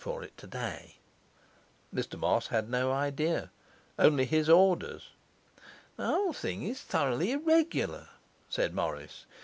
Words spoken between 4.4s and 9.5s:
orders. 'The whole thing is thoroughly irregular,' said Morris.